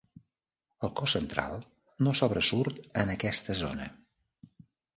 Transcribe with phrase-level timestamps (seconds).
[0.87, 1.59] El cos central
[2.07, 3.89] no sobresurt en aquesta zona.